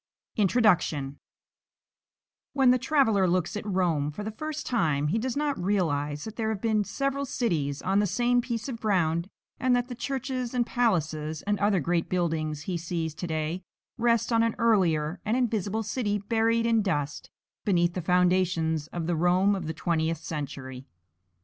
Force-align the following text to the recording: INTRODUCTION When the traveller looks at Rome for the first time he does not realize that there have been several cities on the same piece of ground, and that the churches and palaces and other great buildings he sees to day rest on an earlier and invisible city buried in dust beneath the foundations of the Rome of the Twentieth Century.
INTRODUCTION 0.35 1.19
When 2.53 2.71
the 2.71 2.79
traveller 2.79 3.27
looks 3.27 3.55
at 3.55 3.63
Rome 3.67 4.09
for 4.09 4.23
the 4.23 4.31
first 4.31 4.65
time 4.65 5.09
he 5.09 5.19
does 5.19 5.37
not 5.37 5.63
realize 5.63 6.23
that 6.23 6.37
there 6.37 6.49
have 6.49 6.59
been 6.59 6.83
several 6.83 7.23
cities 7.23 7.83
on 7.83 7.99
the 7.99 8.07
same 8.07 8.41
piece 8.41 8.67
of 8.67 8.79
ground, 8.81 9.29
and 9.59 9.75
that 9.75 9.89
the 9.89 9.93
churches 9.93 10.55
and 10.55 10.65
palaces 10.65 11.43
and 11.43 11.59
other 11.59 11.79
great 11.79 12.09
buildings 12.09 12.63
he 12.63 12.77
sees 12.77 13.13
to 13.13 13.27
day 13.27 13.61
rest 13.95 14.33
on 14.33 14.41
an 14.41 14.55
earlier 14.57 15.21
and 15.23 15.37
invisible 15.37 15.83
city 15.83 16.17
buried 16.17 16.65
in 16.65 16.81
dust 16.81 17.29
beneath 17.63 17.93
the 17.93 18.01
foundations 18.01 18.87
of 18.87 19.05
the 19.05 19.15
Rome 19.15 19.53
of 19.53 19.67
the 19.67 19.71
Twentieth 19.75 20.17
Century. 20.17 20.87